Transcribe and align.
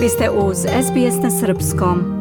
Vi 0.00 0.08
ste 0.08 0.30
uz 0.30 0.56
SBS 0.58 1.22
na 1.22 1.30
Srpskom. 1.30 2.20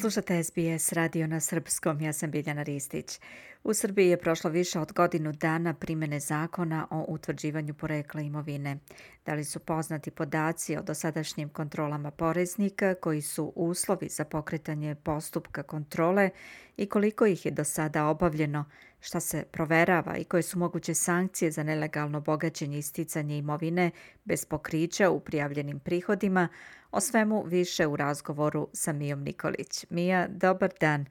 Slušate 0.00 0.42
SBS 0.42 0.92
radio 0.92 1.26
na 1.26 1.40
srpskom, 1.40 2.00
ja 2.00 2.12
sam 2.12 2.30
Biljana 2.30 2.62
Ristić. 2.62 3.20
U 3.64 3.74
Srbiji 3.74 4.08
je 4.08 4.16
prošlo 4.16 4.50
više 4.50 4.80
od 4.80 4.92
godinu 4.92 5.32
dana 5.32 5.74
primene 5.74 6.20
zakona 6.20 6.86
o 6.90 7.04
utvrđivanju 7.08 7.74
porekla 7.74 8.20
imovine. 8.20 8.78
Da 9.26 9.34
li 9.34 9.44
su 9.44 9.58
poznati 9.60 10.10
podaci 10.10 10.76
o 10.76 10.82
dosadašnjim 10.82 11.48
kontrolama 11.48 12.10
poreznika 12.10 12.94
koji 12.94 13.22
su 13.22 13.52
uslovi 13.56 14.08
za 14.08 14.24
pokretanje 14.24 14.94
postupka 14.94 15.62
kontrole 15.62 16.30
i 16.76 16.86
koliko 16.86 17.26
ih 17.26 17.46
je 17.46 17.50
do 17.50 17.64
sada 17.64 18.06
obavljeno, 18.06 18.64
šta 19.00 19.20
se 19.20 19.44
proverava 19.52 20.16
i 20.16 20.24
koje 20.24 20.42
su 20.42 20.58
moguće 20.58 20.94
sankcije 20.94 21.50
za 21.50 21.62
nelegalno 21.62 22.20
bogaćenje 22.20 22.78
i 22.78 22.82
sticanje 22.82 23.38
imovine 23.38 23.90
bez 24.24 24.44
pokrića 24.44 25.10
u 25.10 25.20
prijavljenim 25.20 25.78
prihodima, 25.78 26.48
o 26.90 27.00
svemu 27.00 27.42
više 27.42 27.86
u 27.86 27.96
razgovoru 27.96 28.68
sa 28.72 28.92
Mijom 28.92 29.22
Nikolić. 29.22 29.86
Mija, 29.90 30.28
dobar 30.28 30.70
dan. 30.80 31.06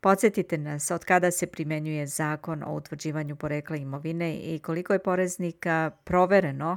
Podsjetite 0.00 0.58
nas 0.58 0.90
od 0.90 1.04
kada 1.04 1.30
se 1.30 1.46
primenjuje 1.46 2.06
zakon 2.06 2.62
o 2.62 2.74
utvrđivanju 2.74 3.36
porekla 3.36 3.76
imovine 3.76 4.36
i 4.36 4.58
koliko 4.58 4.92
je 4.92 5.02
poreznika 5.02 5.90
provereno 6.04 6.76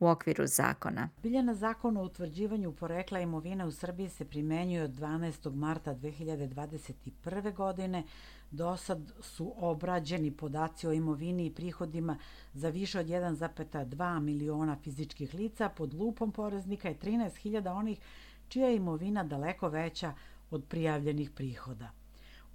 u 0.00 0.08
okviru 0.08 0.46
zakona. 0.46 1.08
Biljana 1.22 1.54
zakon 1.54 1.96
o 1.96 2.02
utvrđivanju 2.02 2.72
porekla 2.72 3.20
imovine 3.20 3.66
u 3.66 3.72
Srbiji 3.72 4.08
se 4.08 4.24
primenjuje 4.24 4.82
od 4.82 4.90
12. 4.90 5.54
marta 5.54 5.94
2021. 5.94 7.54
godine. 7.54 8.04
Do 8.50 8.76
sad 8.76 9.12
su 9.20 9.52
obrađeni 9.56 10.30
podaci 10.30 10.86
o 10.86 10.92
imovini 10.92 11.46
i 11.46 11.54
prihodima 11.54 12.18
za 12.52 12.68
više 12.68 13.00
od 13.00 13.06
1,2 13.06 14.20
miliona 14.20 14.76
fizičkih 14.82 15.34
lica 15.34 15.68
pod 15.68 15.94
lupom 15.94 16.32
poreznika 16.32 16.90
i 16.90 16.94
13.000 16.94 17.72
onih 17.72 17.98
čija 18.48 18.68
je 18.68 18.76
imovina 18.76 19.24
daleko 19.24 19.68
veća 19.68 20.14
od 20.50 20.64
prijavljenih 20.64 21.30
prihoda. 21.30 21.90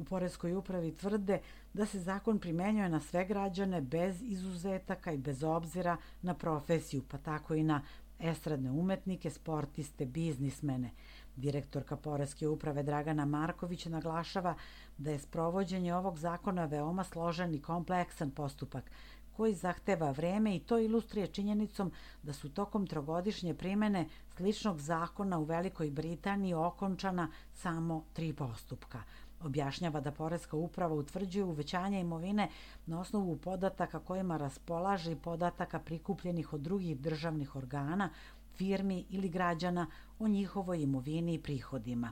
U 0.01 0.03
Poreskoj 0.03 0.55
upravi 0.55 0.91
tvrde 0.97 1.39
da 1.73 1.85
se 1.85 1.99
zakon 1.99 2.39
primenjuje 2.39 2.89
na 2.89 2.99
sve 2.99 3.25
građane 3.25 3.81
bez 3.81 4.21
izuzetaka 4.21 5.11
i 5.11 5.17
bez 5.17 5.43
obzira 5.43 5.97
na 6.21 6.33
profesiju, 6.33 7.03
pa 7.07 7.17
tako 7.17 7.53
i 7.53 7.63
na 7.63 7.81
estradne 8.19 8.71
umetnike, 8.71 9.29
sportiste, 9.29 10.05
biznismene. 10.05 10.91
Direktorka 11.35 11.95
Poreske 11.95 12.47
uprave 12.47 12.83
Dragana 12.83 13.25
Marković 13.25 13.85
naglašava 13.85 14.55
da 14.97 15.11
je 15.11 15.19
sprovođenje 15.19 15.95
ovog 15.95 16.17
zakona 16.17 16.65
veoma 16.65 17.03
složen 17.03 17.53
i 17.53 17.61
kompleksan 17.61 18.31
postupak 18.31 18.91
koji 19.31 19.53
zahteva 19.53 20.11
vreme 20.11 20.55
i 20.55 20.59
to 20.59 20.79
ilustrije 20.79 21.27
činjenicom 21.27 21.91
da 22.23 22.33
su 22.33 22.49
tokom 22.49 22.87
trogodišnje 22.87 23.53
primene 23.53 24.07
sličnog 24.35 24.79
zakona 24.79 25.39
u 25.39 25.43
Velikoj 25.43 25.91
Britaniji 25.91 26.53
okončana 26.53 27.31
samo 27.53 28.05
tri 28.13 28.33
postupka– 28.33 29.03
Objašnjava 29.43 29.99
da 30.01 30.11
Poreska 30.11 30.57
uprava 30.57 30.95
utvrđuje 30.95 31.43
uvećanje 31.43 31.99
imovine 31.99 32.49
na 32.85 32.99
osnovu 32.99 33.37
podataka 33.37 33.99
kojima 33.99 34.37
raspolaže 34.37 35.11
i 35.11 35.15
podataka 35.15 35.79
prikupljenih 35.79 36.53
od 36.53 36.61
drugih 36.61 36.99
državnih 36.99 37.55
organa, 37.55 38.09
firmi 38.55 39.05
ili 39.09 39.29
građana 39.29 39.87
o 40.19 40.27
njihovoj 40.27 40.81
imovini 40.81 41.33
i 41.33 41.41
prihodima. 41.41 42.11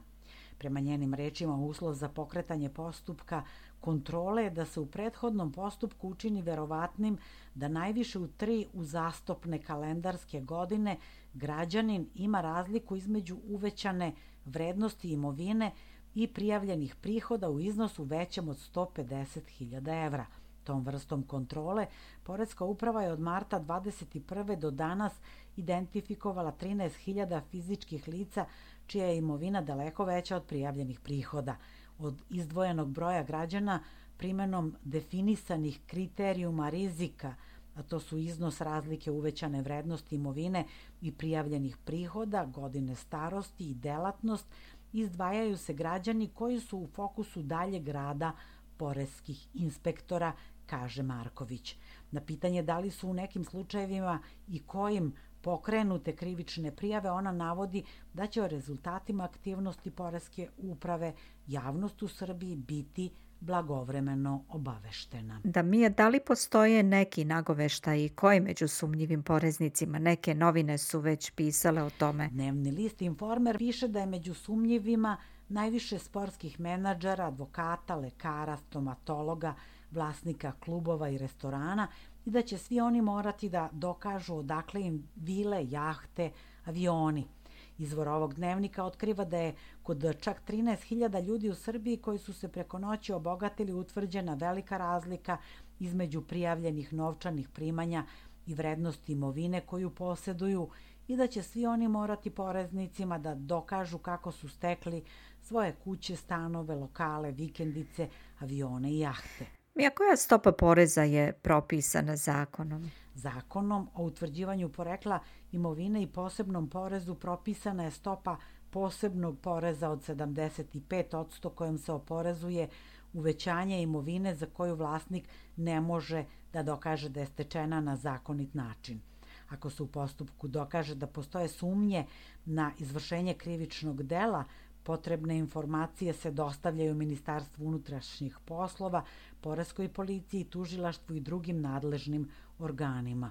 Prema 0.57 0.79
njenim 0.79 1.13
rečima, 1.13 1.55
uslov 1.55 1.93
za 1.93 2.09
pokretanje 2.09 2.69
postupka 2.69 3.43
kontrole 3.79 4.43
je 4.43 4.49
da 4.49 4.65
se 4.65 4.79
u 4.79 4.85
prethodnom 4.85 5.51
postupku 5.51 6.09
učini 6.09 6.41
verovatnim 6.41 7.17
da 7.55 7.67
najviše 7.67 8.19
u 8.19 8.27
tri 8.27 8.65
uzastopne 8.73 9.61
kalendarske 9.61 10.41
godine 10.41 10.97
građanin 11.33 12.09
ima 12.15 12.41
razliku 12.41 12.95
između 12.95 13.37
uvećane 13.49 14.13
vrednosti 14.45 15.11
imovine 15.11 15.71
i 16.15 16.27
prijavljenih 16.27 16.95
prihoda 16.95 17.49
u 17.49 17.59
iznosu 17.59 18.03
većem 18.03 18.49
od 18.49 18.57
150.000 18.73 20.05
evra. 20.05 20.25
Tom 20.63 20.83
vrstom 20.83 21.23
kontrole, 21.23 21.85
Poredska 22.23 22.65
uprava 22.65 23.03
je 23.03 23.11
od 23.11 23.19
marta 23.19 23.59
21. 23.59 24.55
do 24.55 24.71
danas 24.71 25.13
identifikovala 25.57 26.53
13.000 26.61 27.41
fizičkih 27.51 28.07
lica 28.07 28.45
čija 28.87 29.05
je 29.05 29.17
imovina 29.17 29.61
daleko 29.61 30.05
veća 30.05 30.35
od 30.35 30.43
prijavljenih 30.43 30.99
prihoda. 30.99 31.55
Od 31.99 32.21
izdvojenog 32.29 32.89
broja 32.89 33.23
građana 33.23 33.83
primenom 34.17 34.75
definisanih 34.83 35.79
kriterijuma 35.87 36.69
rizika, 36.69 37.35
a 37.75 37.83
to 37.83 37.99
su 37.99 38.17
iznos 38.17 38.61
razlike 38.61 39.11
uvećane 39.11 39.61
vrednosti 39.61 40.15
imovine 40.15 40.65
i 41.01 41.11
prijavljenih 41.11 41.77
prihoda, 41.77 42.45
godine 42.45 42.95
starosti 42.95 43.69
i 43.69 43.73
delatnost, 43.73 44.45
izdvajaju 44.93 45.57
se 45.57 45.73
građani 45.73 46.27
koji 46.27 46.59
su 46.59 46.77
u 46.77 46.87
fokusu 46.87 47.43
dalje 47.43 47.79
grada 47.79 48.31
poreskih 48.77 49.47
inspektora, 49.53 50.31
kaže 50.65 51.03
Marković. 51.03 51.75
Na 52.11 52.21
pitanje 52.21 52.63
da 52.63 52.79
li 52.79 52.91
su 52.91 53.09
u 53.09 53.13
nekim 53.13 53.45
slučajevima 53.45 54.19
i 54.47 54.59
kojim 54.59 55.13
pokrenute 55.41 56.15
krivične 56.15 56.75
prijave, 56.75 57.11
ona 57.11 57.31
navodi 57.31 57.83
da 58.13 58.27
će 58.27 58.43
o 58.43 58.47
rezultatima 58.47 59.23
aktivnosti 59.23 59.91
Poreske 59.91 60.49
uprave 60.57 61.13
javnost 61.47 62.03
u 62.03 62.07
Srbiji 62.07 62.55
biti 62.55 63.09
blagovremeno 63.39 64.43
obaveštena. 64.49 65.41
Da 65.43 65.61
mi 65.61 65.79
je, 65.79 65.89
da 65.89 66.09
li 66.09 66.19
postoje 66.19 66.83
neki 66.83 67.25
nagoveštaj 67.25 68.05
i 68.05 68.09
koji 68.09 68.39
među 68.39 68.67
sumnjivim 68.67 69.23
poreznicima? 69.23 69.99
Neke 69.99 70.35
novine 70.35 70.77
su 70.77 70.99
već 70.99 71.31
pisale 71.31 71.83
o 71.83 71.89
tome. 71.89 72.29
Dnevni 72.31 72.71
list 72.71 73.01
Informer 73.01 73.57
piše 73.57 73.87
da 73.87 73.99
je 73.99 74.05
među 74.05 74.33
sumnjivima 74.33 75.17
najviše 75.49 75.99
sportskih 75.99 76.59
menadžera, 76.59 77.27
advokata, 77.27 77.95
lekara, 77.95 78.57
stomatologa, 78.57 79.53
vlasnika 79.91 80.51
klubova 80.59 81.09
i 81.09 81.17
restorana 81.17 81.87
i 82.25 82.31
da 82.31 82.41
će 82.41 82.57
svi 82.57 82.79
oni 82.79 83.01
morati 83.01 83.49
da 83.49 83.69
dokažu 83.71 84.35
odakle 84.35 84.81
im 84.81 85.03
vile, 85.15 85.65
jahte, 85.69 86.31
avioni– 86.65 87.27
Izvor 87.79 88.07
ovog 88.07 88.33
dnevnika 88.33 88.83
otkriva 88.83 89.25
da 89.25 89.37
je 89.37 89.55
kod 89.83 90.15
čak 90.21 90.41
13.000 90.47 91.25
ljudi 91.25 91.49
u 91.49 91.55
Srbiji 91.55 91.97
koji 91.97 92.19
su 92.19 92.33
se 92.33 92.47
preko 92.47 92.79
noći 92.79 93.13
obogatili 93.13 93.73
utvrđena 93.73 94.33
velika 94.33 94.77
razlika 94.77 95.37
između 95.79 96.21
prijavljenih 96.21 96.93
novčanih 96.93 97.49
primanja 97.49 98.05
i 98.45 98.53
vrednosti 98.53 99.11
imovine 99.11 99.61
koju 99.61 99.89
posjeduju 99.89 100.69
i 101.07 101.15
da 101.17 101.27
će 101.27 101.43
svi 101.43 101.65
oni 101.65 101.87
morati 101.87 102.29
poreznicima 102.29 103.17
da 103.17 103.35
dokažu 103.35 103.97
kako 103.97 104.31
su 104.31 104.49
stekli 104.49 105.03
svoje 105.41 105.75
kuće, 105.83 106.15
stanove, 106.15 106.75
lokale, 106.75 107.31
vikendice, 107.31 108.09
avione 108.39 108.91
i 108.91 108.99
jahte. 108.99 109.58
Mija, 109.75 109.89
koja 109.89 110.17
stopa 110.17 110.51
poreza 110.51 111.03
je 111.03 111.33
propisana 111.33 112.15
zakonom? 112.15 112.91
Zakonom 113.13 113.89
o 113.93 114.03
utvrđivanju 114.03 114.69
porekla 114.69 115.19
imovine 115.51 116.03
i 116.03 116.07
posebnom 116.07 116.69
porezu 116.69 117.15
propisana 117.15 117.83
je 117.83 117.91
stopa 117.91 118.37
posebnog 118.69 119.39
poreza 119.39 119.89
od 119.89 119.99
75% 119.99 121.49
kojom 121.55 121.77
se 121.77 121.91
oporezuje 121.91 122.69
uvećanje 123.13 123.81
imovine 123.81 124.35
za 124.35 124.45
koju 124.45 124.75
vlasnik 124.75 125.27
ne 125.55 125.81
može 125.81 126.25
da 126.53 126.63
dokaže 126.63 127.09
da 127.09 127.19
je 127.19 127.25
stečena 127.25 127.81
na 127.81 127.95
zakonit 127.95 128.53
način. 128.53 129.01
Ako 129.49 129.69
se 129.69 129.83
u 129.83 129.87
postupku 129.87 130.47
dokaže 130.47 130.95
da 130.95 131.07
postoje 131.07 131.47
sumnje 131.47 132.05
na 132.45 132.71
izvršenje 132.77 133.33
krivičnog 133.33 134.03
dela, 134.03 134.43
potrebne 134.89 135.37
informacije 135.37 136.13
se 136.13 136.31
dostavljaju 136.31 136.95
Ministarstvu 136.95 137.67
unutrašnjih 137.67 138.37
poslova, 138.45 139.03
Poreskoj 139.41 139.89
policiji, 139.93 140.43
tužilaštvu 140.43 141.15
i 141.15 141.19
drugim 141.19 141.61
nadležnim 141.61 142.25
organima. 142.59 143.29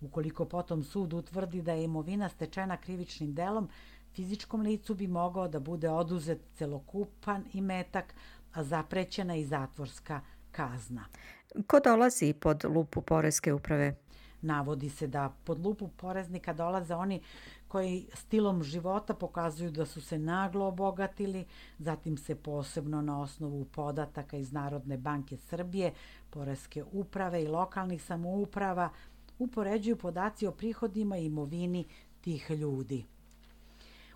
Ukoliko 0.00 0.44
potom 0.44 0.84
sud 0.84 1.12
utvrdi 1.12 1.62
da 1.62 1.72
je 1.72 1.84
imovina 1.84 2.28
stečena 2.28 2.76
krivičnim 2.76 3.34
delom, 3.34 3.68
fizičkom 4.14 4.62
licu 4.62 4.94
bi 4.94 5.06
mogao 5.06 5.48
da 5.48 5.60
bude 5.60 5.90
oduzet 5.90 6.40
celokupan 6.54 7.44
imetak, 7.52 8.14
a 8.52 8.64
zaprećena 8.64 9.36
i 9.36 9.44
zatvorska 9.44 10.20
kazna. 10.52 11.04
Ko 11.66 11.80
dolazi 11.80 12.32
pod 12.32 12.64
lupu 12.64 13.02
Poreske 13.02 13.52
uprave? 13.52 13.94
Navodi 14.42 14.90
se 14.90 15.06
da 15.06 15.32
pod 15.44 15.66
lupu 15.66 15.88
poreznika 15.88 16.52
dolaze 16.52 16.94
oni 16.94 17.20
koji 17.74 18.06
stilom 18.14 18.62
života 18.62 19.14
pokazuju 19.14 19.70
da 19.70 19.86
su 19.86 20.00
se 20.00 20.18
naglo 20.18 20.66
obogatili, 20.66 21.44
zatim 21.78 22.16
se 22.16 22.34
posebno 22.34 23.00
na 23.02 23.20
osnovu 23.20 23.64
podataka 23.64 24.36
iz 24.36 24.52
Narodne 24.52 24.98
banke 24.98 25.36
Srbije, 25.36 25.92
Poreske 26.30 26.84
uprave 26.92 27.42
i 27.42 27.48
lokalnih 27.48 28.02
samouprava 28.02 28.90
upoređuju 29.38 29.96
podaci 29.96 30.46
o 30.46 30.52
prihodima 30.52 31.18
i 31.18 31.26
imovini 31.26 31.84
tih 32.20 32.50
ljudi. 32.50 33.04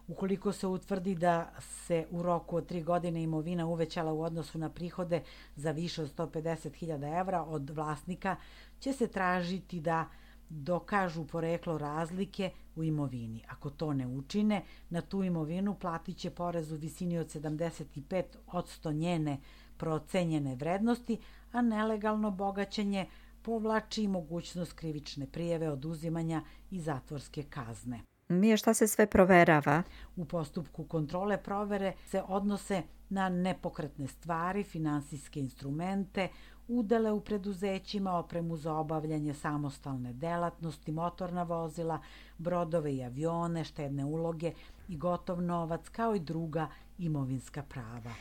Ukoliko 0.09 0.53
se 0.53 0.67
utvrdi 0.67 1.15
da 1.15 1.51
se 1.61 2.07
u 2.11 2.23
roku 2.23 2.57
od 2.57 2.67
tri 2.67 2.83
godine 2.83 3.23
imovina 3.23 3.67
uvećala 3.67 4.13
u 4.13 4.23
odnosu 4.23 4.59
na 4.59 4.71
prihode 4.71 5.23
za 5.57 5.71
više 5.71 6.03
od 6.03 6.15
150.000 6.17 7.21
evra 7.21 7.43
od 7.43 7.71
vlasnika, 7.71 8.37
će 8.81 8.93
se 8.93 9.07
tražiti 9.07 9.81
da 9.81 10.07
dokažu 10.51 11.27
poreklo 11.27 11.79
razlike 11.79 12.51
u 12.77 12.85
imovini. 12.85 13.45
Ako 13.49 13.71
to 13.71 13.93
ne 13.93 14.07
učine, 14.07 14.63
na 14.91 15.01
tu 15.01 15.23
imovinu 15.23 15.75
platit 15.75 16.17
će 16.17 16.31
porez 16.31 16.73
u 16.73 16.77
visini 16.77 17.19
od 17.19 17.27
75 17.27 18.23
od 18.47 18.65
100 18.83 18.93
njene 18.93 19.39
procenjene 19.77 20.55
vrednosti, 20.55 21.19
a 21.53 21.63
nelegalno 21.63 22.31
bogaćenje 22.31 23.07
povlači 23.43 24.09
mogućnost 24.09 24.73
krivične 24.73 25.27
prijeve 25.27 25.71
oduzimanja 25.71 26.43
i 26.71 26.81
zatvorske 26.81 27.43
kazne. 27.43 28.01
Mije 28.29 28.57
šta 28.57 28.75
se 28.75 28.87
sve 28.87 29.07
proverava? 29.07 29.83
U 30.17 30.25
postupku 30.25 30.85
kontrole 30.85 31.43
provere 31.43 31.93
se 32.07 32.23
odnose 32.29 32.83
na 33.09 33.29
nepokretne 33.29 34.07
stvari, 34.07 34.65
finansijske 34.65 35.41
instrumente, 35.41 36.29
udele 36.69 37.13
u 37.13 37.21
preduzećima, 37.21 38.19
opremu 38.19 38.57
za 38.57 38.75
obavljanje 38.75 39.35
samostalne 39.35 40.13
delatnosti, 40.13 40.93
motorna 40.93 41.43
vozila, 41.43 42.01
brodove 42.39 42.95
i 42.95 43.05
avione, 43.05 43.65
štedne 43.65 44.05
uloge 44.05 44.53
i 44.89 44.97
gotov 44.97 45.43
novac, 45.43 45.89
kao 45.89 46.15
i 46.15 46.21
druga 46.21 46.69
imovinska 46.99 47.63
prava. 47.63 48.13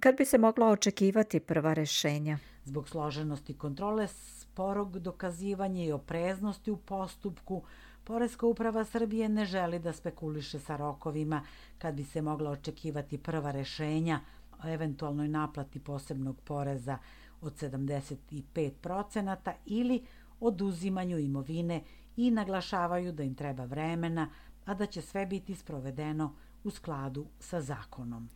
Kad 0.00 0.16
bi 0.16 0.24
se 0.24 0.38
moglo 0.38 0.66
očekivati 0.66 1.40
prva 1.40 1.72
rešenja? 1.72 2.38
Zbog 2.64 2.88
složenosti 2.88 3.54
kontrole, 3.54 4.08
sporog 4.08 4.98
dokazivanja 4.98 5.84
i 5.84 5.92
opreznosti 5.92 6.70
u 6.70 6.76
postupku, 6.76 7.62
Poreska 8.04 8.46
uprava 8.46 8.84
Srbije 8.84 9.28
ne 9.28 9.44
želi 9.44 9.78
da 9.78 9.92
spekuliše 9.92 10.58
sa 10.58 10.76
rokovima 10.76 11.42
kad 11.78 11.94
bi 11.94 12.04
se 12.04 12.22
mogla 12.22 12.50
očekivati 12.50 13.18
prva 13.18 13.50
rešenja 13.50 14.20
o 14.64 14.68
eventualnoj 14.68 15.28
naplati 15.28 15.80
posebnog 15.80 16.40
poreza 16.40 16.98
od 17.40 17.52
75% 17.54 19.52
ili 19.66 20.02
oduzimanju 20.40 21.18
imovine 21.18 21.82
i 22.16 22.30
naglašavaju 22.30 23.12
da 23.12 23.22
im 23.22 23.34
treba 23.34 23.64
vremena, 23.64 24.30
a 24.64 24.74
da 24.74 24.86
će 24.86 25.02
sve 25.02 25.26
biti 25.26 25.54
sprovedeno 25.54 26.34
u 26.64 26.70
skladu 26.70 27.26
sa 27.40 27.60
zakonom. 27.60 28.28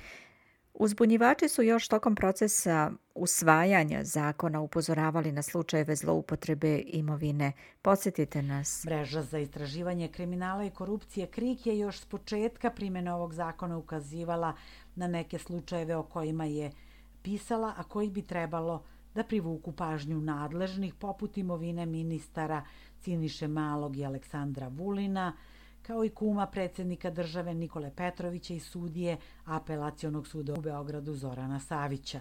Uzbunjivači 0.75 1.49
su 1.49 1.63
još 1.63 1.89
tokom 1.89 2.15
procesa 2.15 2.91
usvajanja 3.15 4.05
zakona 4.05 4.61
upozoravali 4.61 5.33
na 5.33 5.43
slučajeve 5.43 5.97
zloupotrebe 5.97 6.83
imovine. 6.87 7.53
Podsjetite 7.83 8.43
nas. 8.43 8.85
Mreža 8.85 9.23
za 9.23 9.39
istraživanje 9.39 10.09
kriminala 10.09 10.65
i 10.65 10.71
korupcije 10.71 11.27
KRIK 11.27 11.67
je 11.67 11.79
još 11.79 12.01
s 12.01 12.05
početka 12.05 12.71
primjene 12.71 13.13
ovog 13.15 13.35
zakona 13.35 13.79
ukazivala 13.79 14.55
na 14.95 15.07
neke 15.07 15.39
slučajeve 15.39 15.97
o 15.97 16.03
kojima 16.03 16.45
je 16.45 16.73
pisala, 17.23 17.75
a 17.77 17.83
koji 17.83 18.11
bi 18.11 18.23
trebalo 18.23 18.83
da 19.15 19.25
privuku 19.25 19.73
pažnju 19.73 20.21
nadležnih, 20.21 20.95
poput 20.95 21.39
imovine 21.39 21.87
ministara 21.87 22.65
Ciniše 23.01 23.49
Malog 23.49 23.97
i 23.97 24.05
Aleksandra 24.05 24.69
Vulina, 24.69 25.33
kao 25.83 26.05
i 26.05 26.11
kuma 26.11 26.47
predsednika 26.47 27.11
države 27.11 27.55
Nikole 27.55 27.93
Petrovića 27.97 28.55
i 28.55 28.61
sudije 28.61 29.17
apelacionog 29.45 30.27
suda 30.27 30.55
u 30.55 30.61
Beogradu 30.61 31.15
Zorana 31.15 31.61
Savića. 31.61 32.21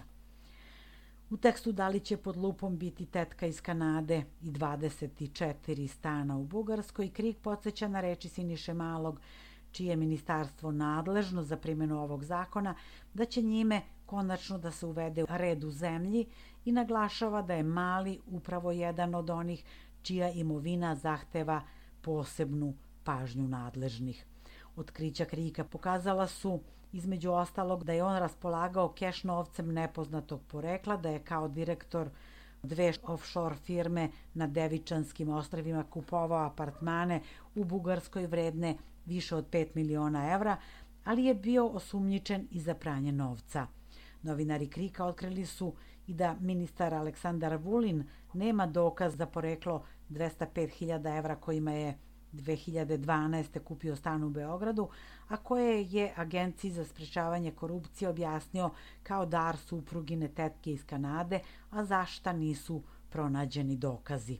U 1.30 1.36
tekstu 1.36 1.72
da 1.72 1.88
li 1.88 2.00
će 2.00 2.16
pod 2.16 2.36
lupom 2.36 2.78
biti 2.78 3.06
tetka 3.06 3.46
iz 3.46 3.60
Kanade 3.60 4.22
i 4.42 4.50
24 4.50 5.86
stana 5.86 6.36
u 6.38 6.44
Bugarskoj, 6.44 7.10
Krik 7.10 7.38
podsjeća 7.38 7.88
na 7.88 8.00
reči 8.00 8.28
Siniše 8.28 8.74
Malog, 8.74 9.20
čije 9.72 9.96
ministarstvo 9.96 10.72
nadležno 10.72 11.42
za 11.42 11.56
primjenu 11.56 12.02
ovog 12.02 12.24
zakona, 12.24 12.74
da 13.14 13.24
će 13.24 13.42
njime 13.42 13.80
konačno 14.06 14.58
da 14.58 14.70
se 14.70 14.86
uvede 14.86 15.24
red 15.28 15.64
u 15.64 15.70
zemlji 15.70 16.26
i 16.64 16.72
naglašava 16.72 17.42
da 17.42 17.54
je 17.54 17.62
mali 17.62 18.20
upravo 18.26 18.72
jedan 18.72 19.14
od 19.14 19.30
onih 19.30 19.64
čija 20.02 20.30
imovina 20.30 20.94
zahteva 20.94 21.62
posebnu 22.00 22.74
pažnju 23.04 23.48
nadležnih. 23.48 24.26
Otkrića 24.76 25.24
Krika 25.24 25.64
pokazala 25.64 26.26
su 26.26 26.60
između 26.92 27.30
ostalog 27.32 27.84
da 27.84 27.92
je 27.92 28.04
on 28.04 28.18
raspolagao 28.18 28.88
keš 28.88 29.24
novcem 29.24 29.72
nepoznatog 29.72 30.40
porekla, 30.48 30.96
da 30.96 31.10
je 31.10 31.18
kao 31.18 31.48
direktor 31.48 32.08
dve 32.62 32.92
offshore 33.02 33.54
firme 33.54 34.10
na 34.34 34.46
Devičanskim 34.46 35.28
ostravima 35.28 35.84
kupovao 35.90 36.46
apartmane 36.46 37.20
u 37.54 37.64
Bugarskoj 37.64 38.26
vredne 38.26 38.76
više 39.06 39.36
od 39.36 39.50
5 39.50 39.66
miliona 39.74 40.32
evra, 40.32 40.56
ali 41.04 41.24
je 41.24 41.34
bio 41.34 41.66
osumnjičen 41.66 42.48
i 42.50 42.60
za 42.60 42.74
pranje 42.74 43.12
novca. 43.12 43.66
Novinari 44.24 44.68
Krika 44.68 45.04
otkrili 45.04 45.46
su 45.46 45.74
i 46.06 46.14
da 46.14 46.36
ministar 46.40 46.94
Aleksandar 46.94 47.56
Vulin 47.56 48.04
nema 48.32 48.66
dokaz 48.66 49.16
za 49.16 49.26
poreklo 49.26 49.84
205.000 50.10 51.18
evra 51.18 51.36
kojima 51.36 51.72
je 51.72 51.98
2012. 52.32 53.58
kupio 53.58 53.96
stan 53.96 54.24
u 54.24 54.30
Beogradu, 54.30 54.88
a 55.28 55.36
koje 55.36 55.82
je 55.82 56.12
Agenciji 56.16 56.70
za 56.70 56.84
sprečavanje 56.84 57.50
korupcije 57.50 58.08
objasnio 58.08 58.70
kao 59.02 59.26
dar 59.26 59.56
suprugine 59.56 60.28
tetke 60.28 60.72
iz 60.72 60.86
Kanade, 60.86 61.40
a 61.70 61.84
zašta 61.84 62.32
nisu 62.32 62.82
pronađeni 63.10 63.76
dokazi. 63.76 64.38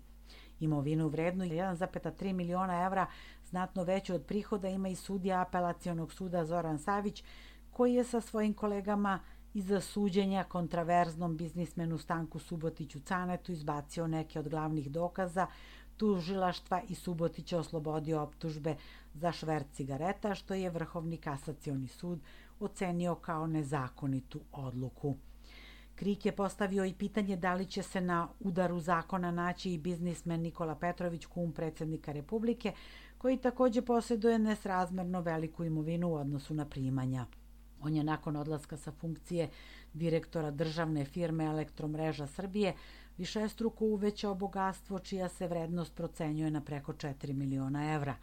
Imovinu 0.60 1.08
vrednu 1.08 1.44
1,3 1.44 2.32
miliona 2.32 2.84
evra, 2.86 3.06
znatno 3.44 3.84
veću 3.84 4.14
od 4.14 4.24
prihoda, 4.24 4.68
ima 4.68 4.88
i 4.88 4.96
sudija 4.96 5.40
apelacionog 5.40 6.12
suda 6.12 6.44
Zoran 6.44 6.78
Savić, 6.78 7.24
koji 7.70 7.94
je 7.94 8.04
sa 8.04 8.20
svojim 8.20 8.54
kolegama 8.54 9.20
iza 9.54 9.80
suđenja 9.80 10.44
kontraverznom 10.44 11.36
biznismenu 11.36 11.98
Stanku 11.98 12.38
Subotiću 12.38 13.00
Canetu 13.00 13.52
izbacio 13.52 14.06
neke 14.06 14.38
od 14.38 14.48
glavnih 14.48 14.90
dokaza 14.90 15.46
tužilaštva 15.96 16.80
i 16.88 16.94
Subotić 16.94 17.52
je 17.52 17.58
oslobodio 17.58 18.22
optužbe 18.22 18.76
za 19.14 19.32
švert 19.32 19.66
cigareta, 19.72 20.34
što 20.34 20.54
je 20.54 20.70
Vrhovni 20.70 21.16
kasacioni 21.16 21.88
sud 21.88 22.20
ocenio 22.60 23.14
kao 23.14 23.46
nezakonitu 23.46 24.40
odluku. 24.52 25.16
Krik 25.94 26.26
je 26.26 26.32
postavio 26.32 26.84
i 26.84 26.94
pitanje 26.94 27.36
da 27.36 27.54
li 27.54 27.66
će 27.66 27.82
se 27.82 28.00
na 28.00 28.28
udaru 28.40 28.80
zakona 28.80 29.30
naći 29.30 29.72
i 29.72 29.78
biznismen 29.78 30.40
Nikola 30.40 30.74
Petrović, 30.74 31.26
kum 31.26 31.52
predsednika 31.52 32.12
Republike, 32.12 32.72
koji 33.18 33.36
takođe 33.36 33.82
posjeduje 33.82 34.38
nesrazmerno 34.38 35.20
veliku 35.20 35.64
imovinu 35.64 36.08
u 36.08 36.14
odnosu 36.14 36.54
na 36.54 36.64
primanja. 36.64 37.26
On 37.84 37.94
je 37.94 38.04
nakon 38.04 38.36
odlaska 38.36 38.76
sa 38.76 38.92
funkcije 38.92 39.48
direktora 39.92 40.50
državne 40.50 41.04
firme 41.04 41.44
Elektromreža 41.44 42.26
Srbije 42.26 42.74
višestruko 43.18 43.84
uvećao 43.84 44.34
bogatstvo 44.34 44.98
čija 44.98 45.28
se 45.28 45.48
vrednost 45.48 45.94
procenjuje 45.94 46.50
na 46.50 46.60
preko 46.60 46.92
4 46.92 47.32
miliona 47.32 47.94
evra. 47.94 48.14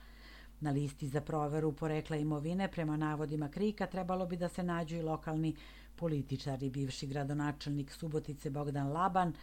Na 0.59 0.71
listi 0.71 1.07
za 1.07 1.21
proveru 1.21 1.71
porekla 1.71 2.17
imovine 2.17 2.67
prema 2.71 2.97
navodima 2.97 3.49
Krika 3.49 3.87
trebalo 3.87 4.25
bi 4.25 4.37
da 4.37 4.49
se 4.49 4.63
nađu 4.63 4.95
i 4.95 5.01
lokalni 5.01 5.55
političari, 5.95 6.69
bivši 6.69 7.07
gradonačelnik 7.07 7.91
Subotice 7.91 8.49
Bogdan 8.49 8.91
Laban, 8.91 9.33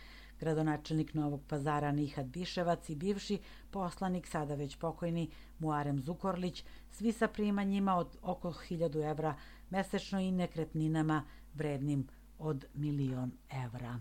gradonačelnik 0.40 1.14
Novog 1.14 1.40
pazara 1.48 1.92
Nihad 1.92 2.26
Biševac 2.26 2.90
i 2.90 2.94
bivši 2.94 3.38
poslanik, 3.70 4.26
sada 4.26 4.54
već 4.54 4.76
pokojni 4.76 5.30
Muarem 5.58 6.00
Zukorlić, 6.00 6.64
svi 6.90 7.12
sa 7.12 7.28
primanjima 7.28 7.96
od 7.96 8.16
oko 8.22 8.48
1000 8.48 9.10
evra 9.10 9.34
mesečno 9.70 10.20
i 10.20 10.32
nekretninama 10.32 11.22
vrednim 11.54 12.08
od 12.38 12.64
milion 12.74 13.32
evra 13.64 14.00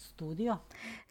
studio. 0.00 0.56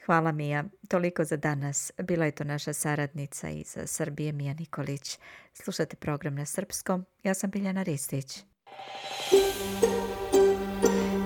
Hvala 0.06 0.32
Mija. 0.32 0.64
Toliko 0.88 1.24
za 1.24 1.38
danas. 1.38 1.92
Bila 2.04 2.26
je 2.26 2.32
to 2.32 2.44
naša 2.44 2.74
saradnica 2.74 3.50
iz 3.50 3.78
Srbije 3.86 4.32
Mija 4.32 4.54
Nikolić. 4.54 5.20
Slušate 5.54 5.96
program 5.96 6.36
na 6.36 6.46
srpskom. 6.46 7.06
Ja 7.24 7.34
sam 7.34 7.50
Biljana 7.50 7.84
Ristić. 7.84 8.44